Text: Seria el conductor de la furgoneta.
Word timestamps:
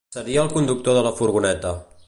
Seria 0.15 0.45
el 0.45 0.49
conductor 0.55 0.97
de 0.99 1.03
la 1.09 1.13
furgoneta. 1.21 1.79